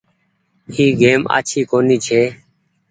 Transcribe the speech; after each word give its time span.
اي 0.73 0.83
گئيم 1.01 1.21
آڇي 1.37 1.61
ڪونيٚ 1.71 2.03
ڇي۔ 2.05 2.21